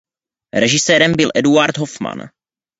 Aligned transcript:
Režisérem 0.55 1.11
byl 1.15 1.29
Eduard 1.35 1.77
Hofman. 1.77 2.29